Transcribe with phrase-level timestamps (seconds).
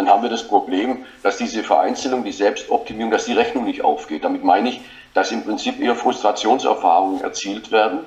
[0.00, 4.24] dann haben wir das Problem, dass diese Vereinzelung, die Selbstoptimierung, dass die Rechnung nicht aufgeht.
[4.24, 4.80] Damit meine ich,
[5.12, 8.00] dass im Prinzip eher Frustrationserfahrungen erzielt werden.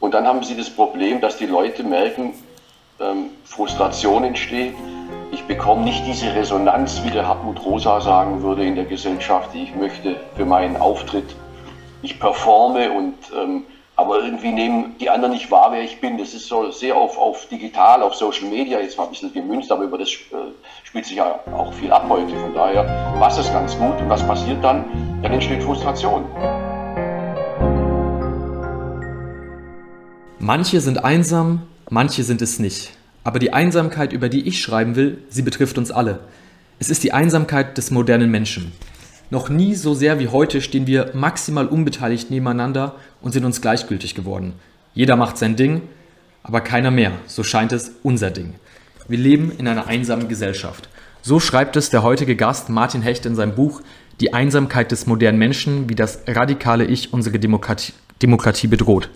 [0.00, 2.34] Und dann haben sie das Problem, dass die Leute merken,
[2.98, 4.74] ähm, Frustration entsteht.
[5.30, 9.62] Ich bekomme nicht diese Resonanz, wie der Hartmut Rosa sagen würde in der Gesellschaft, die
[9.62, 11.36] ich möchte für meinen Auftritt.
[12.02, 13.66] Ich performe und ähm,
[14.00, 16.16] aber irgendwie nehmen die anderen nicht wahr, wer ich bin.
[16.16, 19.70] Das ist so sehr auf, auf digital, auf Social Media jetzt mal ein bisschen gemünzt,
[19.70, 20.54] aber über das äh,
[20.84, 22.34] spielt sich ja auch viel ab heute.
[22.34, 22.86] Von daher
[23.18, 24.00] war es ganz gut.
[24.00, 24.86] Und was passiert dann?
[25.22, 26.24] Dann entsteht Frustration.
[30.38, 32.92] Manche sind einsam, manche sind es nicht.
[33.22, 36.20] Aber die Einsamkeit, über die ich schreiben will, sie betrifft uns alle.
[36.78, 38.72] Es ist die Einsamkeit des modernen Menschen.
[39.32, 44.16] Noch nie so sehr wie heute stehen wir maximal unbeteiligt nebeneinander und sind uns gleichgültig
[44.16, 44.54] geworden.
[44.92, 45.82] Jeder macht sein Ding,
[46.42, 48.54] aber keiner mehr, so scheint es unser Ding.
[49.06, 50.88] Wir leben in einer einsamen Gesellschaft.
[51.22, 53.82] So schreibt es der heutige Gast Martin Hecht in seinem Buch
[54.20, 59.10] Die Einsamkeit des modernen Menschen, wie das radikale Ich unsere Demokratie, Demokratie bedroht.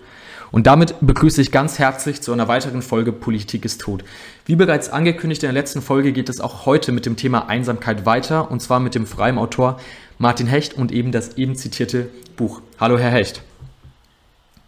[0.51, 4.03] Und damit begrüße ich ganz herzlich zu einer weiteren Folge Politik ist tot.
[4.45, 8.05] Wie bereits angekündigt in der letzten Folge geht es auch heute mit dem Thema Einsamkeit
[8.05, 9.79] weiter und zwar mit dem freien Autor
[10.17, 12.61] Martin Hecht und eben das eben zitierte Buch.
[12.79, 13.41] Hallo, Herr Hecht.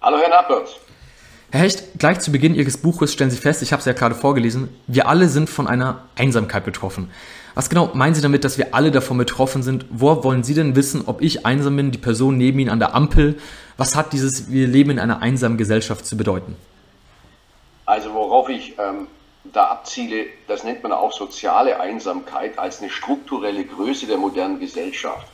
[0.01, 0.79] Hallo, Herr Nappert.
[1.51, 4.15] Herr Hecht, gleich zu Beginn Ihres Buches stellen Sie fest, ich habe es ja gerade
[4.15, 7.09] vorgelesen, wir alle sind von einer Einsamkeit betroffen.
[7.55, 9.85] Was genau meinen Sie damit, dass wir alle davon betroffen sind?
[9.89, 12.93] Wo wollen Sie denn wissen, ob ich einsam bin, die Person neben Ihnen an der
[12.93, 13.39] Ampel?
[13.77, 16.55] Was hat dieses Wir leben in einer einsamen Gesellschaft zu bedeuten?
[17.85, 19.07] Also worauf ich ähm,
[19.53, 25.25] da abziele, das nennt man auch soziale Einsamkeit als eine strukturelle Größe der modernen Gesellschaft.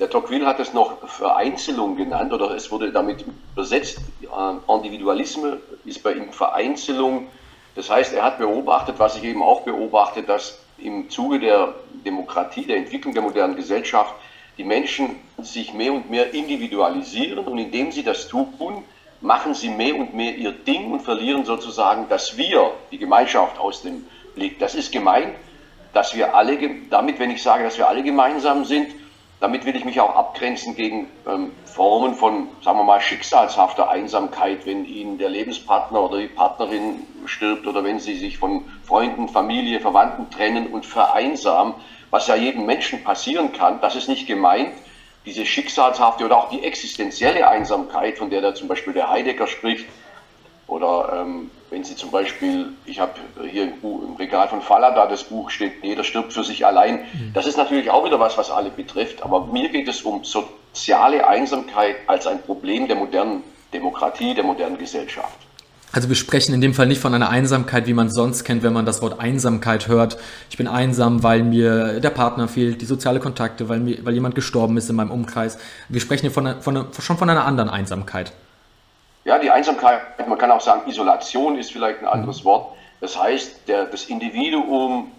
[0.00, 3.98] Der Tocqueville hat es noch Vereinzelung genannt oder es wurde damit übersetzt.
[4.22, 7.28] Äh, Individualismus ist bei ihm Vereinzelung.
[7.74, 11.74] Das heißt, er hat beobachtet, was ich eben auch beobachte, dass im Zuge der
[12.06, 14.14] Demokratie, der Entwicklung der modernen Gesellschaft,
[14.56, 18.84] die Menschen sich mehr und mehr individualisieren und indem sie das tun,
[19.20, 23.82] machen sie mehr und mehr ihr Ding und verlieren sozusagen das Wir, die Gemeinschaft aus
[23.82, 24.58] dem Blick.
[24.58, 25.34] Das ist gemeint,
[25.92, 26.58] dass wir alle,
[26.88, 28.88] damit, wenn ich sage, dass wir alle gemeinsam sind,
[29.40, 34.66] damit will ich mich auch abgrenzen gegen ähm, Formen von, sagen wir mal, schicksalshafter Einsamkeit,
[34.66, 39.80] wenn Ihnen der Lebenspartner oder die Partnerin stirbt oder wenn Sie sich von Freunden, Familie,
[39.80, 41.74] Verwandten trennen und vereinsamen,
[42.10, 43.80] was ja jedem Menschen passieren kann.
[43.80, 44.74] Das ist nicht gemeint.
[45.24, 49.86] Diese schicksalshafte oder auch die existenzielle Einsamkeit, von der da zum Beispiel der Heidegger spricht,
[50.70, 53.12] oder ähm, wenn Sie zum Beispiel, ich habe
[53.50, 57.00] hier im, Buch, im, Regal von Fallada das Buch steht, jeder stirbt für sich allein.
[57.12, 57.32] Mhm.
[57.34, 59.22] Das ist natürlich auch wieder was, was alle betrifft.
[59.22, 63.42] Aber mir geht es um soziale Einsamkeit als ein Problem der modernen
[63.72, 65.36] Demokratie, der modernen Gesellschaft.
[65.92, 68.62] Also wir sprechen in dem Fall nicht von einer Einsamkeit, wie man es sonst kennt,
[68.62, 70.18] wenn man das Wort Einsamkeit hört.
[70.48, 74.36] Ich bin einsam, weil mir der Partner fehlt, die soziale Kontakte, weil, mir, weil jemand
[74.36, 75.58] gestorben ist in meinem Umkreis.
[75.88, 78.32] Wir sprechen hier von, von, schon von einer anderen Einsamkeit.
[79.24, 82.44] Ja, die Einsamkeit, man kann auch sagen, Isolation ist vielleicht ein anderes mhm.
[82.46, 82.72] Wort.
[83.00, 85.10] Das heißt, der, das Individuum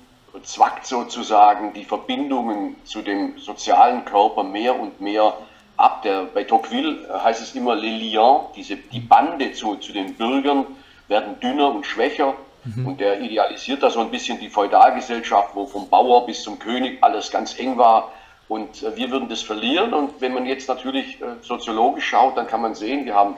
[0.43, 5.33] zwackt sozusagen die Verbindungen zu dem sozialen Körper mehr und mehr
[5.77, 6.01] ab.
[6.03, 10.65] Der, bei Tocqueville heißt es immer les liens, diese, die Bande zu, zu den Bürgern
[11.07, 12.33] werden dünner und schwächer.
[12.63, 12.87] Mhm.
[12.87, 16.99] Und der idealisiert da so ein bisschen die Feudalgesellschaft, wo vom Bauer bis zum König
[17.01, 18.11] alles ganz eng war.
[18.47, 19.93] Und äh, wir würden das verlieren.
[19.93, 23.35] Und wenn man jetzt natürlich äh, soziologisch schaut, dann kann man sehen, wir haben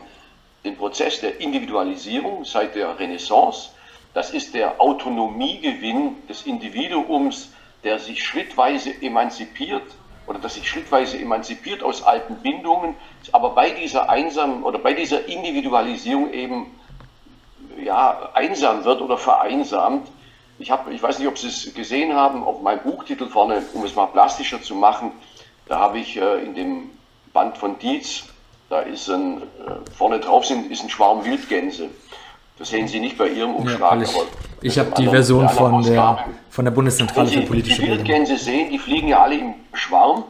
[0.63, 3.69] den Prozess der Individualisierung seit der Renaissance.
[4.13, 7.51] Das ist der Autonomiegewinn des Individuums,
[7.84, 9.84] der sich schrittweise emanzipiert
[10.25, 12.96] oder das sich schrittweise emanzipiert aus alten Bindungen,
[13.31, 16.79] aber bei dieser einsamen oder bei dieser Individualisierung eben
[17.84, 20.07] ja, einsam wird oder vereinsamt.
[20.59, 23.84] Ich, hab, ich weiß nicht, ob Sie es gesehen haben, auf meinem Buchtitel vorne, um
[23.84, 25.12] es mal plastischer zu machen,
[25.66, 26.90] da habe ich äh, in dem
[27.34, 28.25] Band von Dietz
[28.73, 29.41] da ist ein, äh,
[29.95, 31.89] vorne drauf sind, ist ein Schwarm Wildgänse.
[32.57, 34.01] Das sehen Sie nicht bei Ihrem Umschlag.
[34.01, 34.16] Ja, ich,
[34.61, 38.03] ich habe die Version von der, von der Bundeszentrale für politische Bildung.
[38.03, 40.23] Die Wildgänse sehen, die fliegen ja alle im Schwarm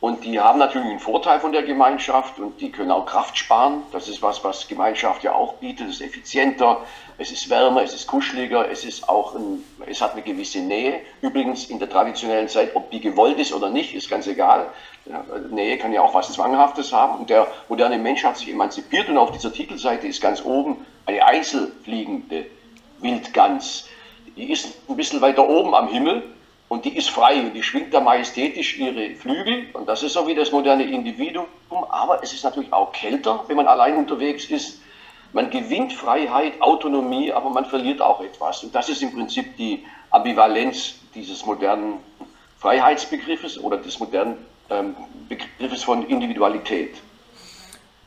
[0.00, 3.82] und die haben natürlich einen Vorteil von der Gemeinschaft und die können auch Kraft sparen.
[3.90, 5.88] Das ist was, was Gemeinschaft ja auch bietet.
[5.88, 6.82] Es ist effizienter,
[7.18, 11.00] es ist wärmer, es ist kuscheliger, es ist auch ein, es hat eine gewisse Nähe.
[11.20, 14.68] Übrigens in der traditionellen Zeit, ob die gewollt ist oder nicht, ist ganz egal.
[15.50, 17.18] Nähe kann ja auch was Zwanghaftes haben.
[17.18, 21.26] Und der moderne Mensch hat sich emanzipiert und auf dieser Titelseite ist ganz oben eine
[21.26, 22.46] einzelfliegende
[23.00, 23.88] Wildgans.
[24.36, 26.22] Die ist ein bisschen weiter oben am Himmel
[26.68, 30.34] und die ist frei die schwingt da majestätisch ihre Flügel und das ist so wie
[30.34, 31.46] das moderne Individuum,
[31.88, 34.80] aber es ist natürlich auch kälter, wenn man allein unterwegs ist.
[35.32, 38.64] Man gewinnt Freiheit, Autonomie, aber man verliert auch etwas.
[38.64, 41.98] Und das ist im Prinzip die Ambivalenz dieses modernen
[42.58, 44.38] Freiheitsbegriffes oder des modernen
[44.70, 44.96] ähm,
[45.28, 46.94] Begriffes von Individualität.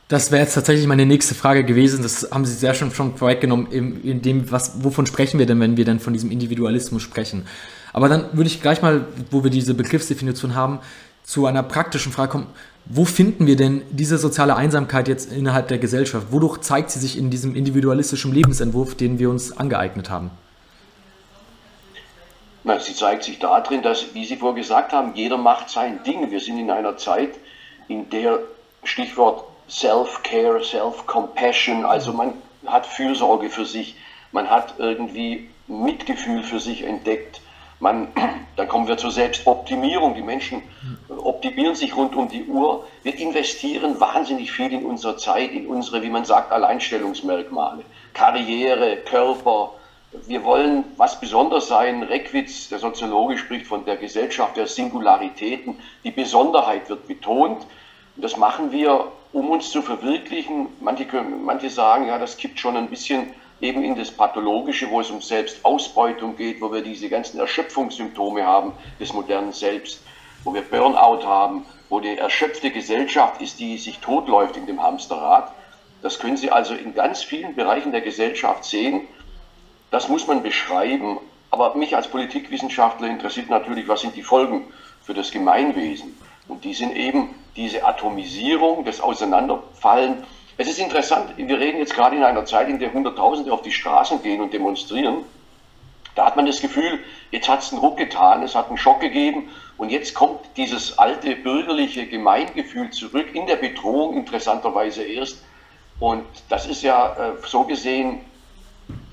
[0.07, 2.03] Das wäre jetzt tatsächlich meine nächste Frage gewesen.
[2.03, 5.59] Das haben Sie sehr schon, schon vorweggenommen, in, in dem, was, wovon sprechen wir denn,
[5.61, 7.47] wenn wir denn von diesem Individualismus sprechen?
[7.93, 10.79] Aber dann würde ich gleich mal, wo wir diese Begriffsdefinition haben,
[11.23, 12.47] zu einer praktischen Frage kommen.
[12.85, 16.27] Wo finden wir denn diese soziale Einsamkeit jetzt innerhalb der Gesellschaft?
[16.31, 20.31] Wodurch zeigt sie sich in diesem individualistischen Lebensentwurf, den wir uns angeeignet haben?
[22.63, 26.29] Na, sie zeigt sich darin, dass, wie Sie vorher gesagt haben, jeder macht sein Ding.
[26.29, 27.31] Wir sind in einer Zeit,
[27.87, 28.39] in der
[28.83, 32.33] Stichwort Self-Care, Self-Compassion, also man
[32.65, 33.95] hat Fürsorge für sich,
[34.31, 37.40] man hat irgendwie Mitgefühl für sich entdeckt.
[37.81, 38.09] Man,
[38.55, 40.13] dann kommen wir zur Selbstoptimierung.
[40.13, 40.61] Die Menschen
[41.09, 42.85] optimieren sich rund um die Uhr.
[43.01, 47.83] Wir investieren wahnsinnig viel in unsere Zeit, in unsere, wie man sagt, Alleinstellungsmerkmale.
[48.13, 49.71] Karriere, Körper,
[50.27, 52.03] wir wollen was Besonderes sein.
[52.03, 55.75] Reckwitz, der Soziologe, spricht von der Gesellschaft der Singularitäten.
[56.03, 57.65] Die Besonderheit wird betont.
[58.15, 60.67] Und das machen wir, um uns zu verwirklichen.
[60.81, 64.99] Manche, können, manche sagen, ja, das kippt schon ein bisschen eben in das Pathologische, wo
[64.99, 70.01] es um Selbstausbeutung geht, wo wir diese ganzen Erschöpfungssymptome haben des modernen Selbst,
[70.43, 75.51] wo wir Burnout haben, wo die erschöpfte Gesellschaft ist, die sich totläuft in dem Hamsterrad.
[76.01, 79.01] Das können Sie also in ganz vielen Bereichen der Gesellschaft sehen.
[79.91, 81.19] Das muss man beschreiben.
[81.51, 84.65] Aber mich als Politikwissenschaftler interessiert natürlich, was sind die Folgen
[85.03, 86.17] für das Gemeinwesen.
[86.47, 90.23] Und die sind eben diese Atomisierung, das Auseinanderfallen.
[90.57, 93.71] Es ist interessant, wir reden jetzt gerade in einer Zeit, in der Hunderttausende auf die
[93.71, 95.23] Straßen gehen und demonstrieren.
[96.15, 96.99] Da hat man das Gefühl,
[97.31, 100.99] jetzt hat es einen Ruck getan, es hat einen Schock gegeben und jetzt kommt dieses
[100.99, 105.41] alte bürgerliche Gemeingefühl zurück, in der Bedrohung interessanterweise erst.
[105.99, 108.21] Und das ist ja äh, so gesehen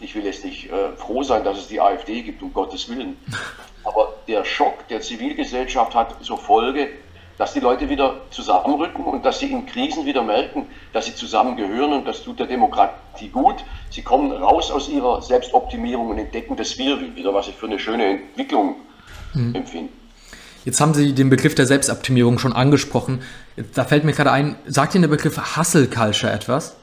[0.00, 3.16] ich will jetzt nicht äh, froh sein, dass es die AfD gibt, um Gottes Willen.
[3.84, 6.90] Aber der Schock der Zivilgesellschaft hat zur Folge,
[7.38, 11.92] dass die Leute wieder zusammenrücken und dass sie in Krisen wieder merken, dass sie zusammengehören
[11.92, 13.64] und das tut der Demokratie gut.
[13.90, 17.78] Sie kommen raus aus ihrer Selbstoptimierung und entdecken das Wir wieder, was ich für eine
[17.78, 18.76] schöne Entwicklung
[19.34, 19.54] mhm.
[19.54, 19.92] empfinde.
[20.64, 23.22] Jetzt haben Sie den Begriff der Selbstoptimierung schon angesprochen.
[23.74, 26.76] Da fällt mir gerade ein, sagt Ihnen der Begriff Hustle Culture etwas?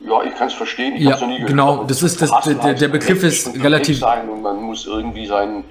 [0.00, 0.96] Ja, ich kann es verstehen.
[0.96, 4.00] Ich ja, nie Genau, das ist das, der, der Begriff ist relativ.
[4.00, 5.64] Sein und man muss irgendwie sein,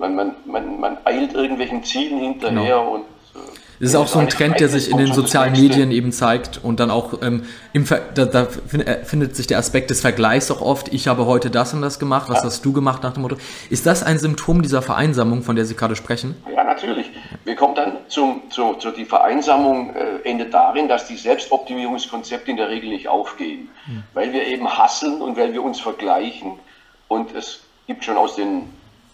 [0.00, 2.94] man, man, man, man eilt irgendwelchen Zielen hinterher genau.
[2.94, 3.04] und
[3.78, 6.80] das ist auch so ein Trend, der sich in den sozialen Medien eben zeigt und
[6.80, 8.42] dann auch ähm, im Ver da, da,
[8.72, 10.92] äh, findet sich der Aspekt des Vergleichs auch oft.
[10.92, 12.44] Ich habe heute das und das gemacht, was ja.
[12.44, 13.36] hast du gemacht nach dem Motto.
[13.70, 16.36] Ist das ein Symptom dieser Vereinsamung, von der Sie gerade sprechen?
[16.54, 17.10] Ja, natürlich.
[17.44, 22.58] Wir kommen dann zum, zu, zu die Vereinsamung äh, endet darin, dass die Selbstoptimierungskonzepte in
[22.58, 24.02] der Regel nicht aufgehen, hm.
[24.12, 26.58] weil wir eben hasseln und weil wir uns vergleichen
[27.08, 28.68] und es gibt schon aus den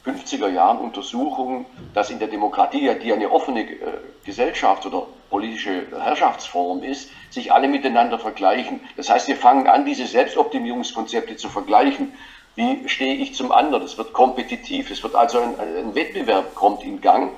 [0.06, 3.76] 50er Jahren Untersuchungen, dass in der Demokratie, die eine offene äh,
[4.24, 8.80] Gesellschaft oder politische Herrschaftsform ist, sich alle miteinander vergleichen.
[8.96, 12.12] Das heißt, wir fangen an, diese Selbstoptimierungskonzepte zu vergleichen.
[12.54, 13.82] Wie stehe ich zum anderen?
[13.82, 14.90] Es wird kompetitiv.
[14.90, 17.32] Es wird also ein, ein Wettbewerb kommt in Gang.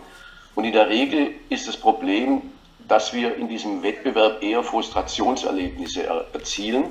[0.55, 2.43] Und in der Regel ist das Problem,
[2.87, 6.85] dass wir in diesem Wettbewerb eher Frustrationserlebnisse erzielen.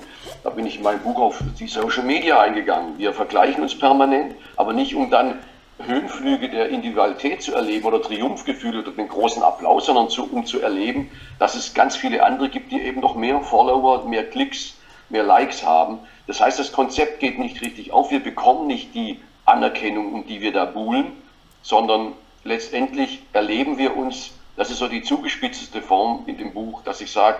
[0.44, 2.98] Da bin ich in meinem Buch auf die Social Media eingegangen.
[2.98, 5.40] Wir vergleichen uns permanent, aber nicht um dann
[5.80, 10.62] Höhenflüge der Individualität zu erleben oder Triumphgefühle oder den großen Applaus, sondern zu, um zu
[10.62, 14.76] erleben, dass es ganz viele andere gibt, die eben noch mehr Follower, mehr Klicks,
[15.10, 16.00] mehr Likes haben.
[16.26, 18.12] Das heißt, das Konzept geht nicht richtig auf.
[18.12, 21.14] Wir bekommen nicht die Anerkennung, um die wir da buhlen,
[21.62, 27.02] sondern letztendlich erleben wir uns, das ist so die zugespitzte Form in dem Buch, dass
[27.02, 27.38] ich sage,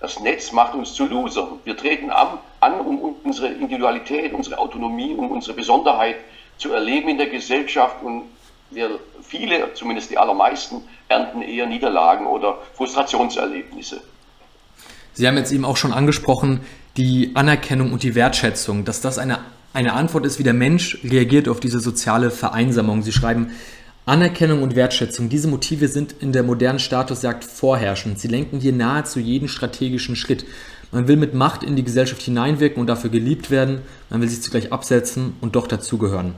[0.00, 1.58] das Netz macht uns zu Losern.
[1.64, 6.16] Wir treten an, an, um unsere Individualität, unsere Autonomie, um unsere Besonderheit
[6.58, 8.24] zu erleben in der Gesellschaft und
[8.70, 14.00] wir, viele, zumindest die allermeisten, ernten eher Niederlagen oder Frustrationserlebnisse.
[15.14, 16.60] Sie haben jetzt eben auch schon angesprochen,
[16.96, 19.38] die Anerkennung und die Wertschätzung, dass das eine,
[19.72, 23.02] eine Antwort ist, wie der Mensch reagiert auf diese soziale Vereinsamung.
[23.02, 23.52] Sie schreiben,
[24.04, 28.18] Anerkennung und Wertschätzung, diese Motive sind in der modernen Statusjagd vorherrschend.
[28.18, 30.46] Sie lenken hier nahezu jeden strategischen Schritt.
[30.90, 34.42] Man will mit Macht in die Gesellschaft hineinwirken und dafür geliebt werden, man will sich
[34.42, 36.34] zugleich absetzen und doch dazugehören.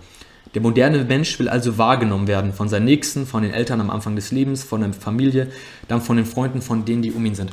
[0.54, 4.16] Der moderne Mensch will also wahrgenommen werden von seinen Nächsten, von den Eltern am Anfang
[4.16, 5.47] des Lebens, von der Familie,
[5.87, 7.52] dann von den Freunden, von denen, die um ihn sind.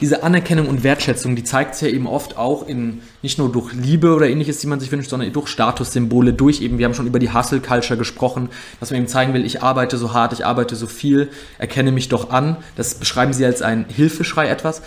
[0.00, 3.72] Diese Anerkennung und Wertschätzung, die zeigt sich ja eben oft auch in nicht nur durch
[3.72, 7.06] Liebe oder ähnliches, die man sich wünscht, sondern durch Statussymbole, durch eben, wir haben schon
[7.06, 8.48] über die Hustle Culture gesprochen,
[8.80, 12.08] dass man eben zeigen will, ich arbeite so hart, ich arbeite so viel, erkenne mich
[12.08, 12.56] doch an.
[12.74, 14.82] Das beschreiben sie als ein Hilfeschrei etwas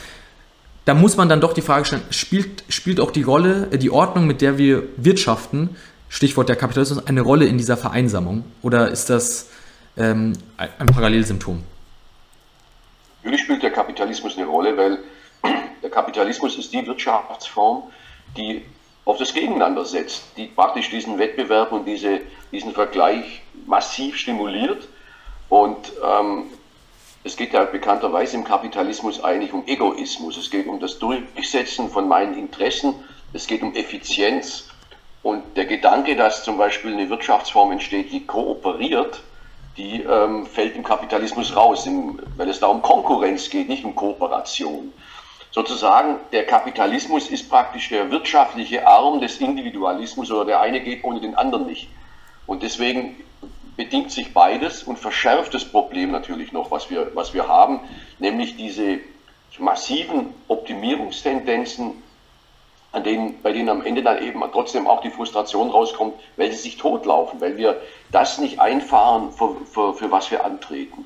[0.86, 3.90] da muss man dann doch die Frage stellen, spielt, spielt auch die Rolle, äh, die
[3.90, 5.76] Ordnung, mit der wir wirtschaften,
[6.10, 8.46] Stichwort der Kapitalismus, eine Rolle in dieser Vereinsamung?
[8.62, 9.50] Oder ist das
[9.98, 11.64] ähm, ein Parallelsymptom?
[13.24, 15.00] Natürlich spielt der Kapitalismus eine Rolle, weil
[15.84, 17.84] der Kapitalismus ist die Wirtschaftsform,
[18.38, 18.64] die
[19.04, 24.88] auf das Gegeneinander setzt, die praktisch diesen Wettbewerb und diese, diesen Vergleich massiv stimuliert.
[25.50, 26.46] Und ähm,
[27.26, 30.38] es geht ja bekannterweise im Kapitalismus eigentlich um Egoismus.
[30.38, 32.94] Es geht um das Durchsetzen von meinen Interessen.
[33.34, 34.70] Es geht um Effizienz.
[35.24, 39.24] Und der Gedanke, dass zum Beispiel eine Wirtschaftsform entsteht, die kooperiert,
[39.76, 43.96] die ähm, fällt im Kapitalismus raus, im, weil es da um Konkurrenz geht, nicht um
[43.96, 44.94] Kooperation.
[45.50, 51.20] Sozusagen, der Kapitalismus ist praktisch der wirtschaftliche Arm des Individualismus oder der eine geht ohne
[51.20, 51.90] den anderen nicht.
[52.46, 53.18] Und deswegen
[53.76, 57.80] bedingt sich beides und verschärft das Problem natürlich noch, was wir, was wir haben,
[58.20, 59.00] nämlich diese
[59.60, 61.92] massiven Optimierungstendenzen,
[62.92, 66.58] an denen, bei denen am Ende dann eben trotzdem auch die Frustration rauskommt, weil sie
[66.58, 71.06] sich totlaufen, weil wir das nicht einfahren, für, für, für was wir antreten.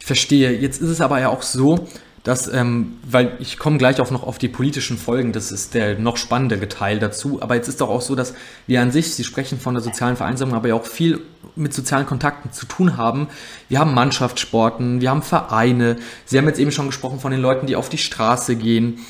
[0.00, 0.50] Ich verstehe.
[0.52, 1.86] Jetzt ist es aber ja auch so,
[2.24, 5.98] dass, ähm, weil ich komme gleich auch noch auf die politischen Folgen, das ist der
[5.98, 8.34] noch spannendere Teil dazu, aber jetzt ist doch auch so, dass
[8.68, 11.20] wir an sich, Sie sprechen von der sozialen Vereinsamung, aber ja auch viel
[11.56, 13.28] mit sozialen Kontakten zu tun haben.
[13.68, 17.66] Wir haben Mannschaftssporten, wir haben Vereine, Sie haben jetzt eben schon gesprochen von den Leuten,
[17.66, 19.00] die auf die Straße gehen.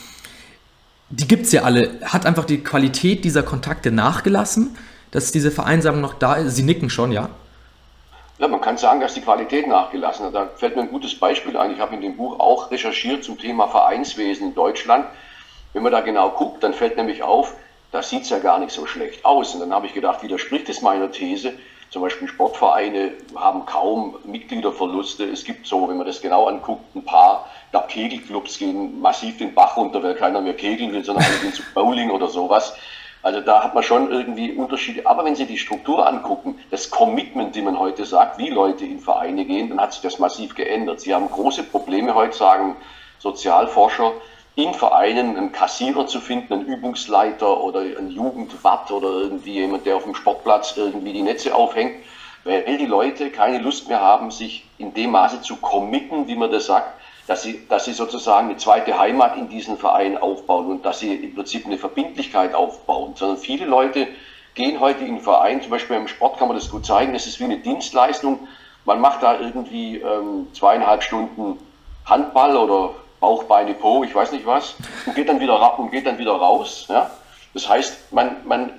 [1.10, 1.90] Die gibt es ja alle.
[2.04, 4.70] Hat einfach die Qualität dieser Kontakte nachgelassen,
[5.10, 6.56] dass diese Vereinsamung noch da ist?
[6.56, 7.28] Sie nicken schon, ja?
[8.38, 10.34] Ja, man kann sagen, dass die Qualität nachgelassen hat.
[10.34, 11.72] Da fällt mir ein gutes Beispiel ein.
[11.72, 15.06] Ich habe in dem Buch auch recherchiert zum Thema Vereinswesen in Deutschland.
[15.72, 17.54] Wenn man da genau guckt, dann fällt nämlich auf,
[17.92, 19.54] da sieht es ja gar nicht so schlecht aus.
[19.54, 21.52] Und dann habe ich gedacht, widerspricht es meiner These.
[21.90, 25.24] Zum Beispiel Sportvereine haben kaum Mitgliederverluste.
[25.24, 27.46] Es gibt so, wenn man das genau anguckt, ein paar.
[27.74, 31.52] Ich Kegelclubs gehen massiv den Bach runter, weil keiner mehr kegeln will, sondern alle gehen
[31.52, 32.74] zu Bowling oder sowas.
[33.22, 35.06] Also da hat man schon irgendwie Unterschiede.
[35.06, 38.98] Aber wenn Sie die Struktur angucken, das Commitment, wie man heute sagt, wie Leute in
[38.98, 41.00] Vereine gehen, dann hat sich das massiv geändert.
[41.00, 42.76] Sie haben große Probleme heute, sagen
[43.20, 44.12] Sozialforscher,
[44.56, 49.96] in Vereinen einen Kassierer zu finden, einen Übungsleiter oder einen Jugendwart oder irgendwie jemand, der
[49.96, 52.04] auf dem Sportplatz irgendwie die Netze aufhängt,
[52.44, 56.50] weil die Leute keine Lust mehr haben, sich in dem Maße zu committen, wie man
[56.50, 60.84] das sagt, dass sie, dass sie sozusagen eine zweite Heimat in diesen Verein aufbauen und
[60.84, 64.08] dass sie im Prinzip eine Verbindlichkeit aufbauen, sondern viele Leute
[64.54, 67.26] gehen heute in den Verein, zum Beispiel im Sport kann man das gut zeigen, das
[67.26, 68.48] ist wie eine Dienstleistung.
[68.84, 71.58] Man macht da irgendwie ähm, zweieinhalb Stunden
[72.04, 74.74] Handball oder Bauch, Beine, Po, ich weiß nicht was,
[75.06, 76.86] und geht dann wieder, und geht dann wieder raus.
[76.88, 77.10] Ja?
[77.54, 78.72] Das heißt, man, man,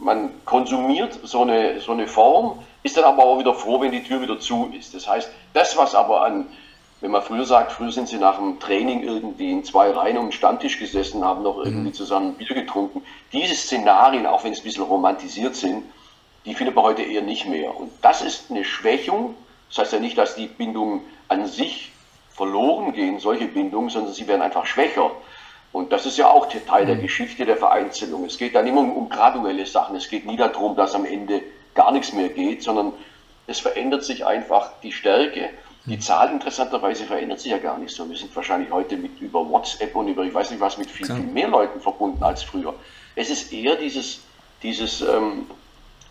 [0.00, 4.02] man konsumiert so eine, so eine Form, ist dann aber auch wieder froh, wenn die
[4.02, 4.94] Tür wieder zu ist.
[4.94, 6.48] Das heißt, das, was aber an
[7.00, 10.26] wenn man früher sagt, früher sind sie nach dem Training irgendwie in zwei Reihen um
[10.26, 11.94] den Stammtisch gesessen, haben noch irgendwie mhm.
[11.94, 13.02] zusammen Bier getrunken.
[13.32, 15.84] Diese Szenarien, auch wenn es ein bisschen romantisiert sind,
[16.44, 17.76] die findet man heute eher nicht mehr.
[17.76, 19.36] Und das ist eine Schwächung.
[19.68, 21.92] Das heißt ja nicht, dass die Bindungen an sich
[22.30, 25.10] verloren gehen, solche Bindungen, sondern sie werden einfach schwächer.
[25.72, 27.02] Und das ist ja auch Teil der mhm.
[27.02, 28.24] Geschichte der Vereinzelung.
[28.24, 29.94] Es geht dann immer um, um graduelle Sachen.
[29.94, 31.42] Es geht nie darum, dass am Ende
[31.74, 32.92] gar nichts mehr geht, sondern
[33.46, 35.50] es verändert sich einfach die Stärke
[35.88, 38.08] die Zahl interessanterweise verändert sich ja gar nicht so.
[38.08, 41.06] Wir sind wahrscheinlich heute mit über WhatsApp und über ich weiß nicht was mit viel,
[41.06, 42.74] viel mehr Leuten verbunden als früher.
[43.16, 44.20] Es ist eher dieses,
[44.62, 45.46] dieses ähm,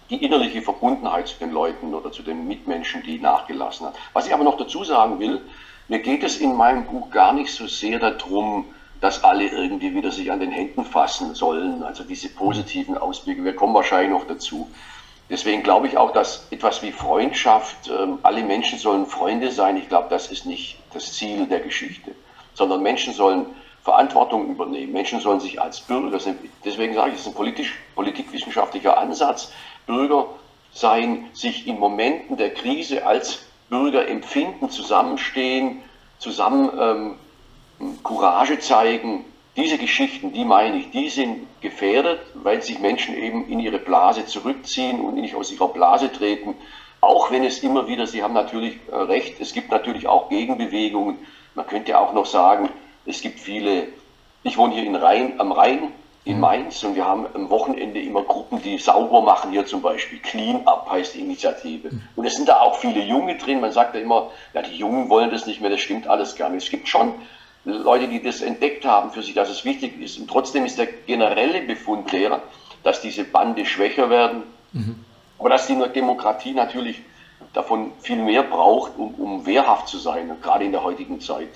[0.10, 3.96] die innerliche Verbundenheit zu den Leuten oder zu den Mitmenschen, die nachgelassen hat.
[4.13, 5.41] Was ich aber noch dazu sagen will,
[5.88, 8.65] mir geht es in meinem Buch gar nicht so sehr darum,
[9.01, 13.43] dass alle irgendwie wieder sich an den Händen fassen sollen, also diese positiven Ausblicke.
[13.43, 14.69] Wir kommen wahrscheinlich noch dazu.
[15.29, 19.89] Deswegen glaube ich auch, dass etwas wie Freundschaft, ähm, alle Menschen sollen Freunde sein, ich
[19.89, 22.12] glaube, das ist nicht das Ziel der Geschichte,
[22.53, 23.48] sondern Menschen sollen
[23.84, 24.91] Verantwortung übernehmen.
[24.93, 26.19] Menschen sollen sich als Bürger,
[26.65, 29.51] deswegen sage ich, es ist ein politisch, politikwissenschaftlicher Ansatz,
[29.86, 30.27] Bürger
[30.74, 35.81] sein, sich in Momenten der Krise als Bürger empfinden, zusammenstehen,
[36.19, 37.17] zusammen
[37.79, 39.25] ähm, Courage zeigen,
[39.57, 44.25] diese Geschichten, die meine ich, die sind gefährdet, weil sich Menschen eben in ihre Blase
[44.25, 46.53] zurückziehen und nicht aus ihrer Blase treten.
[47.01, 51.17] Auch wenn es immer wieder, Sie haben natürlich äh, recht, es gibt natürlich auch Gegenbewegungen.
[51.55, 52.69] Man könnte auch noch sagen,
[53.05, 53.87] es gibt viele,
[54.43, 55.91] ich wohne hier in Rhein, am Rhein
[56.23, 56.41] in mhm.
[56.41, 60.19] Mainz und wir haben am Wochenende immer Gruppen, die sauber machen, hier zum Beispiel.
[60.19, 61.89] Clean Up heißt die Initiative.
[61.89, 62.01] Mhm.
[62.15, 63.61] Und es sind da auch viele Junge drin.
[63.61, 66.49] Man sagt ja immer, ja, die Jungen wollen das nicht mehr, das stimmt alles gar
[66.49, 66.65] nicht.
[66.65, 67.13] Es gibt schon
[67.67, 70.17] Leute, die das entdeckt haben für sich, dass es wichtig ist.
[70.19, 72.41] Und trotzdem ist der generelle Befund der,
[72.83, 75.03] dass diese Bande schwächer werden, mhm.
[75.38, 77.01] aber dass die Demokratie natürlich
[77.53, 81.50] davon viel mehr braucht, um, um wehrhaft zu sein, gerade in der heutigen Zeit.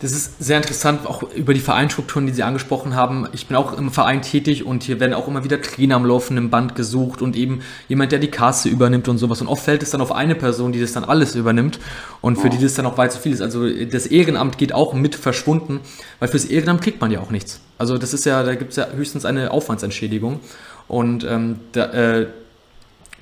[0.00, 3.26] Das ist sehr interessant, auch über die Vereinstrukturen, die Sie angesprochen haben.
[3.32, 6.50] Ich bin auch im Verein tätig und hier werden auch immer wieder Trainer am laufenden
[6.50, 9.40] Band gesucht und eben jemand, der die Kasse übernimmt und sowas.
[9.40, 11.80] Und oft fällt es dann auf eine Person, die das dann alles übernimmt
[12.20, 13.40] und für die das dann auch weit zu viel ist.
[13.40, 15.80] Also das Ehrenamt geht auch mit verschwunden,
[16.20, 17.60] weil fürs Ehrenamt kriegt man ja auch nichts.
[17.76, 20.38] Also das ist ja, da gibt es ja höchstens eine Aufwandsentschädigung
[20.86, 22.26] und ähm, da, äh,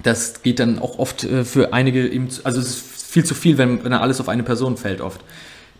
[0.02, 3.56] das geht dann auch oft äh, für einige eben, also es ist viel zu viel,
[3.56, 5.22] wenn, wenn alles auf eine Person fällt oft.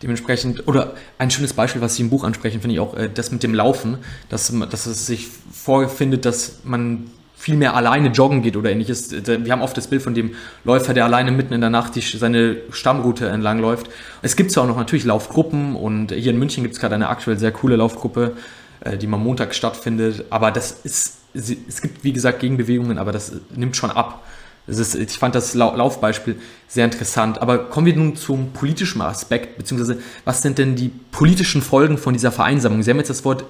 [0.03, 3.31] Dementsprechend, oder ein schönes Beispiel, was Sie im Buch ansprechen, finde ich auch, äh, das
[3.31, 3.97] mit dem Laufen,
[4.29, 9.11] dass, dass es sich vorfindet, dass man viel mehr alleine joggen geht oder ähnliches.
[9.11, 12.01] Wir haben oft das Bild von dem Läufer, der alleine mitten in der Nacht die,
[12.01, 13.89] seine Stammroute entlang läuft.
[14.23, 17.09] Es gibt ja auch noch natürlich Laufgruppen und hier in München gibt es gerade eine
[17.09, 18.35] aktuell sehr coole Laufgruppe,
[18.81, 20.25] äh, die mal Montag stattfindet.
[20.31, 24.25] Aber das ist, es gibt wie gesagt Gegenbewegungen, aber das nimmt schon ab.
[24.67, 27.41] Ist, ich fand das Laufbeispiel sehr interessant.
[27.41, 32.13] Aber kommen wir nun zum politischen Aspekt, beziehungsweise was sind denn die politischen Folgen von
[32.13, 32.83] dieser Vereinsamung?
[32.83, 33.45] Sie haben jetzt das Wort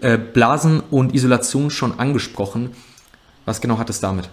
[0.00, 2.74] äh, Blasen und Isolation schon angesprochen.
[3.44, 4.28] Was genau hat es damit?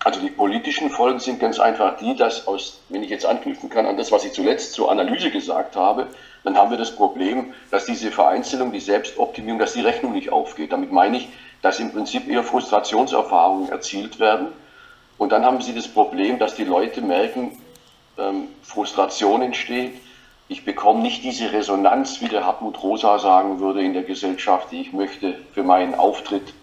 [0.00, 3.86] Also die politischen Folgen sind ganz einfach die, dass aus, wenn ich jetzt anknüpfen kann
[3.86, 6.06] an das, was ich zuletzt zur Analyse gesagt habe,
[6.44, 10.72] dann haben wir das Problem, dass diese Vereinzelung, die Selbstoptimierung, dass die Rechnung nicht aufgeht.
[10.72, 11.28] Damit meine ich,
[11.62, 14.48] dass im Prinzip eher Frustrationserfahrungen erzielt werden
[15.20, 17.58] und dann haben sie das Problem, dass die Leute merken,
[18.16, 19.92] ähm, Frustration entsteht.
[20.48, 24.80] Ich bekomme nicht diese Resonanz, wie der Hartmut Rosa sagen würde in der Gesellschaft, die
[24.80, 26.54] ich möchte für meinen Auftritt.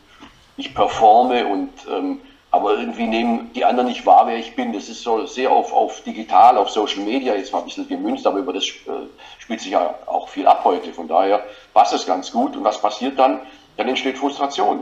[0.58, 4.74] Ich performe und ähm, aber irgendwie nehmen die anderen nicht wahr, wer ich bin.
[4.74, 8.26] Das ist so sehr auf, auf digital, auf Social Media jetzt mal ein bisschen gemünzt,
[8.26, 9.06] aber über das äh,
[9.38, 10.92] spielt sich ja auch viel ab heute.
[10.94, 11.44] Von daher
[11.76, 12.56] passt es ganz gut.
[12.56, 13.40] Und was passiert dann?
[13.78, 14.82] Dann entsteht Frustration.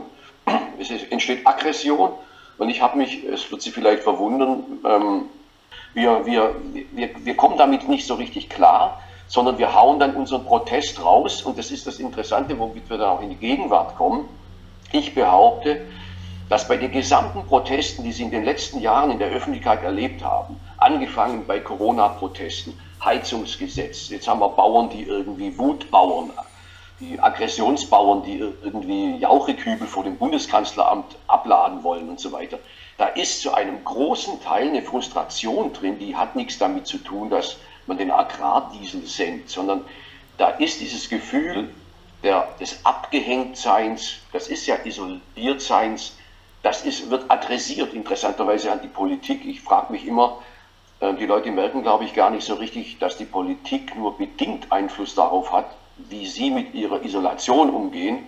[0.78, 2.12] Es entsteht Aggression
[2.58, 5.22] und ich habe mich, es wird Sie vielleicht verwundern, ähm,
[5.94, 6.54] wir, wir,
[6.92, 11.42] wir, wir kommen damit nicht so richtig klar, sondern wir hauen dann unseren Protest raus.
[11.42, 14.28] Und das ist das Interessante, womit wir dann auch in die Gegenwart kommen.
[14.92, 15.86] Ich behaupte,
[16.48, 20.22] dass bei den gesamten Protesten, die Sie in den letzten Jahren in der Öffentlichkeit erlebt
[20.22, 26.30] haben, angefangen bei Corona-Protesten, Heizungsgesetz, jetzt haben wir Bauern, die irgendwie Wutbauern
[27.00, 32.58] die Aggressionsbauern, die irgendwie Jauchekübel vor dem Bundeskanzleramt abladen wollen und so weiter.
[32.98, 37.28] Da ist zu einem großen Teil eine Frustration drin, die hat nichts damit zu tun,
[37.28, 39.84] dass man den Agrardiesel senkt, sondern
[40.38, 41.68] da ist dieses Gefühl
[42.22, 46.16] der, des Abgehängtseins, das ist ja Isoliertseins,
[46.62, 49.44] das ist, wird adressiert interessanterweise an die Politik.
[49.44, 50.38] Ich frage mich immer,
[51.00, 54.72] äh, die Leute merken, glaube ich, gar nicht so richtig, dass die Politik nur bedingt
[54.72, 58.18] Einfluss darauf hat, wie sie mit ihrer Isolation umgehen.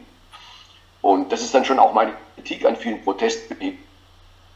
[1.03, 3.57] Und das ist dann schon auch meine Kritik an vielen Protesten.
[3.61, 3.75] Ich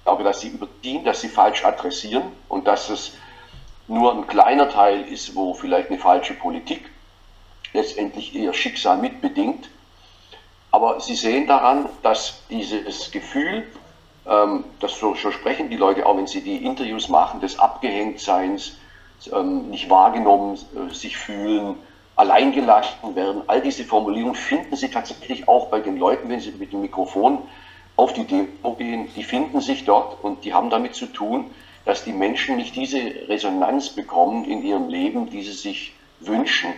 [0.05, 3.13] glaube, dass sie überziehen, dass sie falsch adressieren und dass es
[3.89, 6.91] nur ein kleiner Teil ist, wo vielleicht eine falsche Politik
[7.73, 9.69] letztendlich ihr Schicksal mitbedingt.
[10.71, 13.67] Aber sie sehen daran, dass dieses Gefühl,
[14.27, 18.79] ähm, das so, so, sprechen die Leute auch, wenn sie die Interviews machen, des Abgehängtseins,
[19.33, 21.77] ähm, nicht wahrgenommen äh, sich fühlen,
[22.17, 23.43] alleingelassen werden.
[23.47, 27.39] All diese Formulierungen finden Sie tatsächlich auch bei den Leuten, wenn sie mit dem Mikrofon
[27.97, 29.09] auf die Demo gehen.
[29.17, 31.51] Die finden sich dort und die haben damit zu tun,
[31.85, 32.99] dass die Menschen nicht diese
[33.29, 36.73] Resonanz bekommen in ihrem Leben, die sie sich wünschen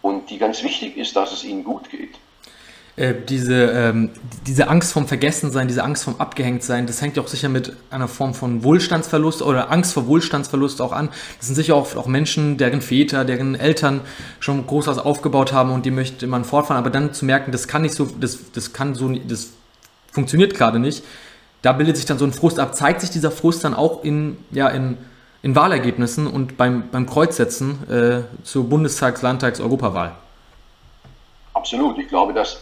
[0.00, 2.18] und die ganz wichtig ist, dass es ihnen gut geht.
[2.98, 4.10] Äh, diese, ähm,
[4.44, 8.08] diese Angst vom Vergessensein, diese Angst vom Abgehängtsein, das hängt ja auch sicher mit einer
[8.08, 11.08] Form von Wohlstandsverlust oder Angst vor Wohlstandsverlust auch an.
[11.36, 14.00] Das sind sicher auch, auch Menschen, deren Väter, deren Eltern
[14.40, 17.82] schon groß aufgebaut haben und die möchte man fortfahren, aber dann zu merken, das kann
[17.82, 19.50] nicht so, das, das kann so, das
[20.10, 21.04] funktioniert gerade nicht.
[21.62, 22.74] Da bildet sich dann so ein Frust ab.
[22.74, 24.98] Zeigt sich dieser Frust dann auch in, ja, in,
[25.42, 30.16] in Wahlergebnissen und beim, beim Kreuzsetzen äh, zur Bundestags-, Landtags-, Europawahl?
[31.54, 31.96] Absolut.
[31.98, 32.60] Ich glaube, dass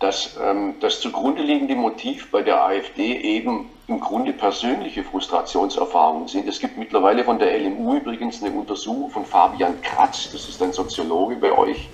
[0.00, 6.48] dass ähm, das zugrunde liegende Motiv bei der AfD eben im Grunde persönliche Frustrationserfahrungen sind.
[6.48, 10.72] Es gibt mittlerweile von der LMU übrigens eine Untersuchung von Fabian Kratz, das ist ein
[10.72, 11.88] Soziologe bei euch,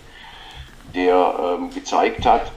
[0.94, 2.50] der ähm, gezeigt hat,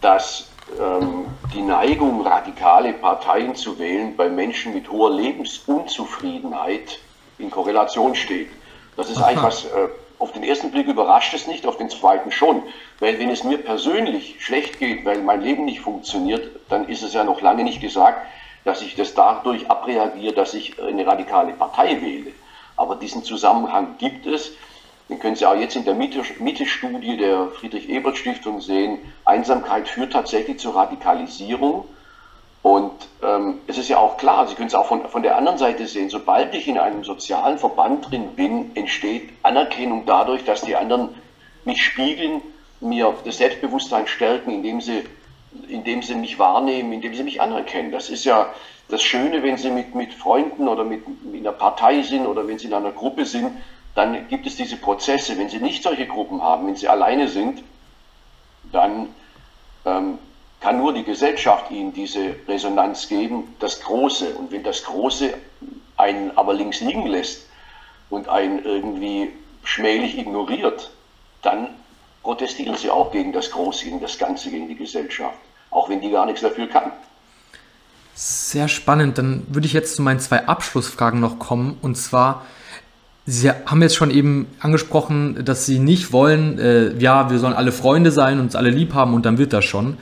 [0.00, 6.98] dass ähm, die Neigung, radikale Parteien zu wählen, bei Menschen mit hoher Lebensunzufriedenheit
[7.38, 8.50] in Korrelation steht.
[8.96, 9.26] Das ist Aha.
[9.26, 9.88] eigentlich was äh,
[10.18, 12.62] auf den ersten Blick überrascht es nicht, auf den zweiten schon.
[12.98, 17.14] Weil wenn es mir persönlich schlecht geht, weil mein Leben nicht funktioniert, dann ist es
[17.14, 18.26] ja noch lange nicht gesagt,
[18.64, 22.32] dass ich das dadurch abreagiere, dass ich eine radikale Partei wähle.
[22.76, 24.52] Aber diesen Zusammenhang gibt es.
[25.08, 28.98] Den können Sie auch jetzt in der Mitte-Studie der Friedrich-Ebert-Stiftung sehen.
[29.24, 31.86] Einsamkeit führt tatsächlich zur Radikalisierung.
[32.62, 32.92] Und
[33.22, 35.86] ähm, es ist ja auch klar, Sie können es auch von, von der anderen Seite
[35.86, 41.14] sehen, sobald ich in einem sozialen Verband drin bin, entsteht Anerkennung dadurch, dass die anderen
[41.64, 42.42] mich spiegeln,
[42.80, 45.04] mir das Selbstbewusstsein stärken, indem sie,
[45.68, 47.92] indem sie mich wahrnehmen, indem sie mich anerkennen.
[47.92, 48.52] Das ist ja
[48.88, 52.58] das Schöne, wenn sie mit, mit Freunden oder mit, mit einer Partei sind oder wenn
[52.58, 53.50] sie in einer Gruppe sind,
[53.94, 55.38] dann gibt es diese Prozesse.
[55.38, 57.62] Wenn sie nicht solche Gruppen haben, wenn sie alleine sind,
[58.72, 59.08] dann
[59.84, 60.18] ähm,
[60.60, 64.34] kann nur die Gesellschaft ihnen diese Resonanz geben, das Große.
[64.34, 65.34] Und wenn das Große
[65.96, 67.46] einen aber links liegen lässt
[68.10, 70.90] und einen irgendwie schmählich ignoriert,
[71.42, 71.68] dann
[72.22, 75.38] protestieren sie auch gegen das Große, gegen das Ganze, gegen die Gesellschaft,
[75.70, 76.92] auch wenn die gar nichts dafür kann.
[78.14, 79.16] Sehr spannend.
[79.18, 81.78] Dann würde ich jetzt zu meinen zwei Abschlussfragen noch kommen.
[81.82, 82.44] Und zwar,
[83.26, 87.70] Sie haben jetzt schon eben angesprochen, dass Sie nicht wollen, äh, ja, wir sollen alle
[87.70, 89.98] Freunde sein und uns alle lieb haben und dann wird das schon.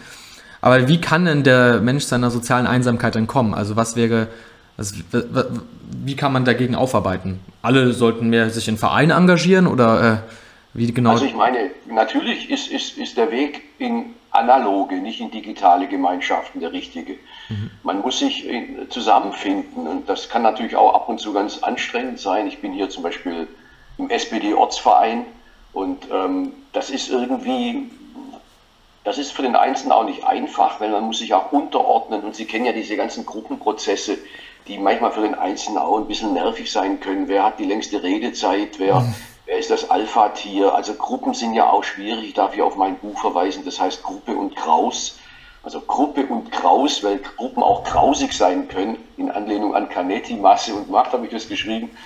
[0.67, 3.55] Aber wie kann denn der Mensch seiner sozialen Einsamkeit entkommen?
[3.55, 4.27] Also was wäre,
[4.77, 4.97] also,
[6.05, 7.39] wie kann man dagegen aufarbeiten?
[7.63, 11.11] Alle sollten mehr sich in Vereine engagieren oder äh, wie genau?
[11.11, 16.59] Also ich meine, natürlich ist, ist, ist der Weg in analoge, nicht in digitale Gemeinschaften
[16.59, 17.13] der richtige.
[17.49, 17.71] Mhm.
[17.85, 18.49] Man muss sich
[18.89, 22.49] zusammenfinden und das kann natürlich auch ab und zu ganz anstrengend sein.
[22.49, 23.47] Ich bin hier zum Beispiel
[23.99, 25.27] im SPD-Ortsverein
[25.73, 27.89] und ähm, das ist irgendwie
[29.07, 32.35] das ist für den Einzelnen auch nicht einfach, weil man muss sich auch unterordnen und
[32.35, 34.19] Sie kennen ja diese ganzen Gruppenprozesse,
[34.67, 37.29] die manchmal für den Einzelnen auch ein bisschen nervig sein können.
[37.29, 38.81] Wer hat die längste Redezeit?
[38.81, 39.15] Wer, mhm.
[39.45, 40.75] wer ist das Alpha-Tier?
[40.75, 42.25] Also Gruppen sind ja auch schwierig.
[42.25, 45.21] Ich darf hier auf mein Buch verweisen, das heißt Gruppe und Kraus.
[45.63, 50.75] Also Gruppe und Kraus, weil Gruppen auch grausig sein können, in Anlehnung an Canetti, Masse
[50.75, 51.97] und Macht habe ich das geschrieben.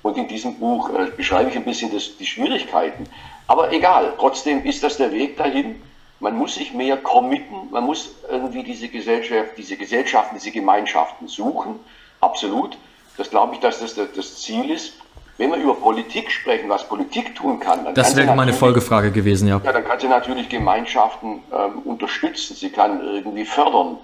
[0.00, 3.04] Und in diesem Buch äh, beschreibe ich ein bisschen das, die Schwierigkeiten.
[3.46, 5.82] Aber egal, trotzdem ist das der Weg dahin.
[6.20, 11.80] Man muss sich mehr committen, man muss irgendwie diese Gesellschaft, diese Gesellschaften, diese Gemeinschaften suchen.
[12.20, 12.76] Absolut.
[13.16, 14.94] Das glaube ich, dass das das Ziel ist.
[15.38, 19.48] Wenn wir über Politik sprechen, was Politik tun kann, dann das wäre meine Folgefrage gewesen,
[19.48, 19.58] ja.
[19.64, 22.54] Ja, dann kann sie natürlich Gemeinschaften ähm, unterstützen.
[22.54, 23.96] Sie kann irgendwie fördern.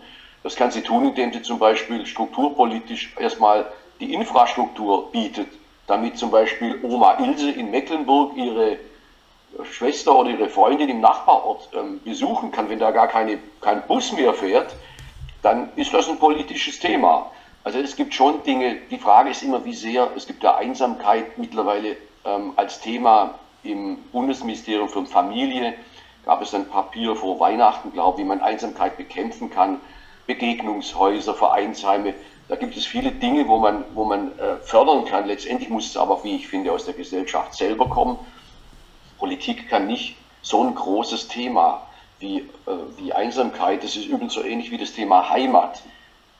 [0.43, 3.67] Das kann sie tun, indem sie zum Beispiel strukturpolitisch erstmal
[4.01, 5.49] die Infrastruktur bietet,
[5.87, 8.79] damit zum Beispiel Oma Ilse in Mecklenburg ihre
[9.65, 14.13] Schwester oder ihre Freundin im Nachbarort ähm, besuchen kann, wenn da gar keine, kein Bus
[14.13, 14.75] mehr fährt,
[15.43, 17.31] dann ist das ein politisches Thema.
[17.65, 21.39] Also es gibt schon Dinge, die Frage ist immer, wie sehr, es gibt ja Einsamkeit
[21.39, 25.75] mittlerweile ähm, als Thema im Bundesministerium für Familie,
[26.25, 29.81] gab es ein Papier vor Weihnachten, glaube ich, wie man Einsamkeit bekämpfen kann,
[30.27, 32.15] Begegnungshäuser, Vereinsheime,
[32.49, 35.27] da gibt es viele Dinge, wo man, wo man äh, fördern kann.
[35.27, 38.19] Letztendlich muss es aber, wie ich finde, aus der Gesellschaft selber kommen.
[39.19, 41.87] Politik kann nicht so ein großes Thema
[42.19, 42.45] wie, äh,
[42.97, 45.83] wie Einsamkeit, das ist übrigens so ähnlich wie das Thema Heimat.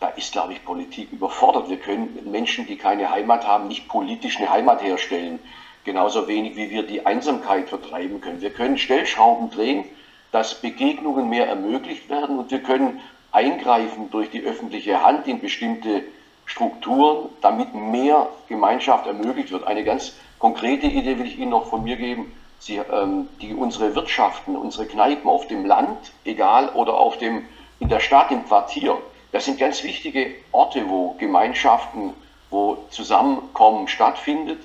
[0.01, 1.71] Da ist, glaube ich, Politik überfordert.
[1.71, 5.39] Wir können Menschen, die keine Heimat haben, nicht politisch eine Heimat herstellen.
[5.85, 8.41] Genauso wenig wie wir die Einsamkeit vertreiben können.
[8.41, 9.85] Wir können Stellschrauben drehen,
[10.33, 13.01] dass Begegnungen mehr ermöglicht werden und wir können
[13.33, 16.03] eingreifen durch die öffentliche Hand in bestimmte
[16.45, 19.67] Strukturen, damit mehr Gemeinschaft ermöglicht wird.
[19.67, 22.33] Eine ganz konkrete Idee will ich Ihnen noch von mir geben.
[22.59, 27.45] Sie, ähm, die unsere Wirtschaften, unsere Kneipen auf dem Land, egal, oder auf dem,
[27.79, 28.99] in der Stadt, im Quartier,
[29.33, 32.15] das sind ganz wichtige Orte, wo Gemeinschaften,
[32.51, 34.61] wo Zusammenkommen stattfindet.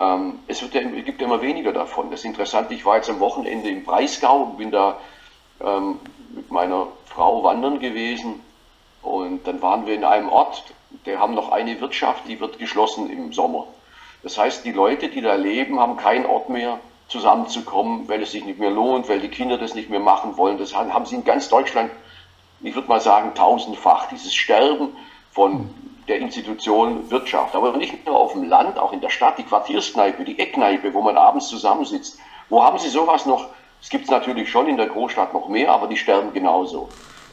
[0.00, 2.10] Ähm, es, wird ja, es gibt ja immer weniger davon.
[2.10, 4.96] Das ist interessant, ich war jetzt am Wochenende im Breisgau, bin da
[5.60, 5.98] ähm,
[6.30, 8.40] mit meiner Frau wandern gewesen
[9.02, 10.64] und dann waren wir in einem Ort,
[11.06, 13.66] der haben noch eine Wirtschaft, die wird geschlossen im Sommer.
[14.22, 18.44] Das heißt, die Leute, die da leben, haben keinen Ort mehr, zusammenzukommen, weil es sich
[18.44, 20.58] nicht mehr lohnt, weil die Kinder das nicht mehr machen wollen.
[20.58, 21.90] Das haben sie in ganz Deutschland,
[22.60, 24.88] ich würde mal sagen, tausendfach, dieses Sterben
[25.30, 25.70] von
[26.08, 27.54] der Institution Wirtschaft.
[27.54, 31.02] Aber nicht nur auf dem Land, auch in der Stadt, die Quartierskneipe, die Eckkneipe, wo
[31.02, 32.18] man abends zusammensitzt.
[32.48, 33.48] Wo haben Sie sowas noch?
[33.80, 36.88] Es gibt es natürlich schon in der Großstadt noch mehr, aber die sterben genauso.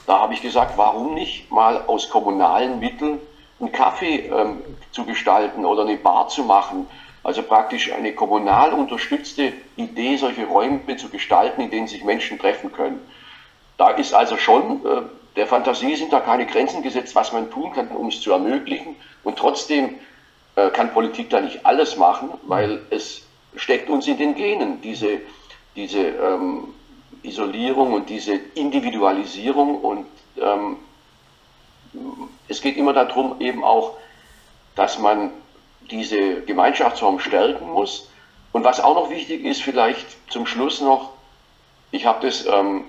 [0.08, 3.20] Da habe ich gesagt, warum nicht mal aus kommunalen Mitteln
[3.60, 6.88] einen Kaffee ähm, zu gestalten oder eine Bar zu machen,
[7.24, 12.72] also praktisch eine kommunal unterstützte Idee, solche Räume zu gestalten, in denen sich Menschen treffen
[12.72, 13.00] können.
[13.78, 15.02] Da ist also schon, äh,
[15.36, 18.96] der Fantasie sind da keine Grenzen gesetzt, was man tun kann, um es zu ermöglichen.
[19.24, 19.96] Und trotzdem
[20.56, 25.22] äh, kann Politik da nicht alles machen, weil es steckt uns in den Genen, diese,
[25.76, 26.74] diese ähm,
[27.24, 29.80] Isolierung und diese Individualisierung.
[29.80, 30.06] Und
[30.38, 30.78] ähm,
[32.48, 33.98] es geht immer darum, eben auch,
[34.76, 35.32] dass man
[35.92, 38.10] diese Gemeinschaftsform stärken muss.
[38.52, 41.12] Und was auch noch wichtig ist, vielleicht zum Schluss noch,
[41.92, 42.86] ich habe das, ähm,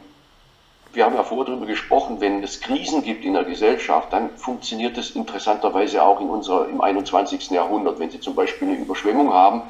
[0.92, 4.96] wir haben ja vorher darüber gesprochen, wenn es Krisen gibt in der Gesellschaft, dann funktioniert
[4.96, 7.50] das interessanterweise auch in unserer, im 21.
[7.50, 7.98] Jahrhundert.
[7.98, 9.62] Wenn Sie zum Beispiel eine Überschwemmung haben,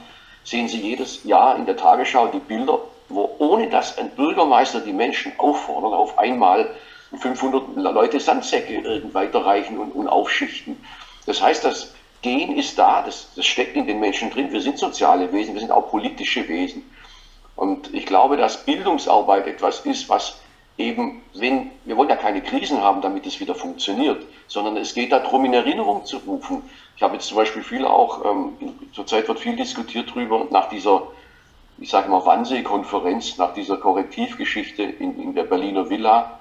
[0.45, 4.93] sehen Sie jedes Jahr in der Tagesschau die Bilder, wo ohne dass ein Bürgermeister die
[4.93, 6.75] Menschen auffordert, auf einmal
[7.19, 10.83] 500 Leute Sandsäcke weiterreichen und, und aufschichten.
[11.27, 14.53] Das heißt, das Gen ist da, das, das steckt in den Menschen drin.
[14.53, 16.85] Wir sind soziale Wesen, wir sind auch politische Wesen.
[17.57, 20.41] Und ich glaube, dass Bildungsarbeit etwas ist, was
[20.79, 25.13] eben, wenn, wir wollen ja keine Krisen haben, damit es wieder funktioniert, sondern es geht
[25.13, 26.63] darum, in Erinnerung zu rufen.
[26.97, 28.53] Ich habe jetzt zum Beispiel viel auch, ähm,
[28.93, 31.03] zurzeit wird viel diskutiert darüber, nach dieser,
[31.79, 36.39] ich sage mal, Wannsee-Konferenz, nach dieser Korrektivgeschichte in, in der Berliner Villa,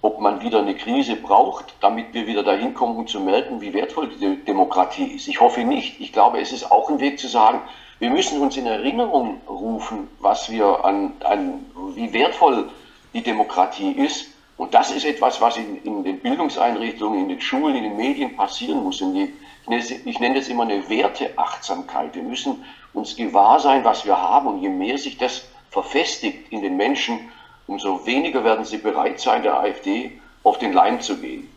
[0.00, 4.08] ob man wieder eine Krise braucht, damit wir wieder dahin kommen, zu merken, wie wertvoll
[4.08, 5.26] die Demokratie ist.
[5.26, 6.00] Ich hoffe nicht.
[6.00, 7.60] Ich glaube, es ist auch ein Weg zu sagen,
[7.98, 12.70] wir müssen uns in Erinnerung rufen, was wir an, an wie wertvoll
[13.12, 14.26] die Demokratie ist.
[14.56, 18.36] Und das ist etwas, was in, in den Bildungseinrichtungen, in den Schulen, in den Medien
[18.36, 19.00] passieren muss.
[19.00, 22.14] Ich, ich nenne das immer eine Werteachtsamkeit.
[22.14, 24.46] Wir müssen uns gewahr sein, was wir haben.
[24.46, 27.30] Und je mehr sich das verfestigt in den Menschen,
[27.68, 31.48] umso weniger werden sie bereit sein, der AfD auf den Leim zu gehen.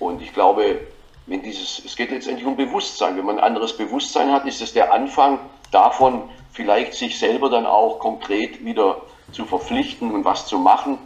[0.00, 0.80] Und ich glaube,
[1.26, 3.16] wenn dieses, es geht letztendlich um Bewusstsein.
[3.16, 5.38] Wenn man ein anderes Bewusstsein hat, ist es der Anfang
[5.70, 10.98] davon, vielleicht sich selber dann auch konkret wieder zu verpflichten und was zu machen.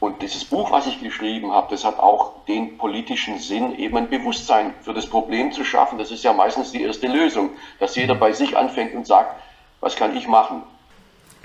[0.00, 4.08] Und dieses Buch, was ich geschrieben habe, das hat auch den politischen Sinn, eben ein
[4.08, 5.98] Bewusstsein für das Problem zu schaffen.
[5.98, 9.40] Das ist ja meistens die erste Lösung, dass jeder bei sich anfängt und sagt,
[9.80, 10.62] was kann ich machen?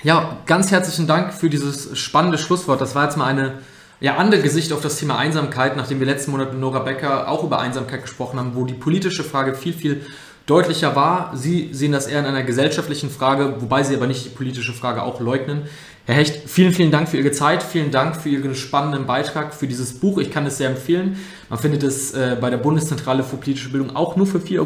[0.04, 2.82] Ja, ganz herzlichen Dank für dieses spannende Schlusswort.
[2.82, 3.60] Das war jetzt mal eine
[4.02, 7.42] ja, andere Gesicht auf das Thema Einsamkeit, nachdem wir letzten Monat mit Nora Becker auch
[7.46, 10.06] über Einsamkeit gesprochen haben, wo die politische Frage viel, viel
[10.46, 11.32] deutlicher war.
[11.38, 15.04] Sie sehen das eher in einer gesellschaftlichen Frage, wobei Sie aber nicht die politische Frage
[15.04, 15.70] auch leugnen.
[16.06, 19.68] Herr Hecht, vielen, vielen Dank für Ihre Zeit, vielen Dank für Ihren spannenden Beitrag, für
[19.68, 20.18] dieses Buch.
[20.18, 21.18] Ich kann es sehr empfehlen.
[21.50, 24.60] Man findet es äh, bei der Bundeszentrale für politische Bildung auch nur für 4,50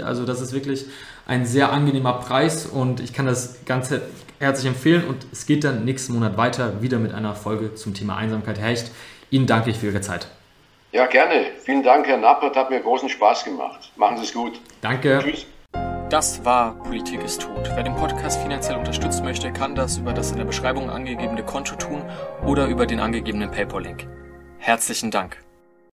[0.00, 0.06] Euro.
[0.06, 0.84] Also das ist wirklich
[1.26, 4.02] ein sehr angenehmer Preis und ich kann das Ganze
[4.44, 5.04] herzlich empfehlen.
[5.04, 8.58] Und es geht dann nächsten Monat weiter, wieder mit einer Folge zum Thema Einsamkeit.
[8.58, 8.90] Herr Hecht,
[9.30, 10.28] Ihnen danke ich für Ihre Zeit.
[10.92, 11.46] Ja, gerne.
[11.64, 12.54] Vielen Dank, Herr Nappert.
[12.54, 13.90] Hat mir großen Spaß gemacht.
[13.96, 14.60] Machen Sie es gut.
[14.80, 15.18] Danke.
[15.22, 15.46] Tschüss.
[16.10, 17.68] Das war Politik ist tot.
[17.74, 21.74] Wer den Podcast finanziell unterstützen möchte, kann das über das in der Beschreibung angegebene Konto
[21.74, 22.02] tun
[22.46, 24.06] oder über den angegebenen PayPal-Link.
[24.58, 25.38] Herzlichen Dank.